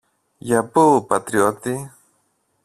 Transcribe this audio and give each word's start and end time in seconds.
Για 0.37 0.63
πού, 0.65 1.05
πατριώτη; 1.07 1.91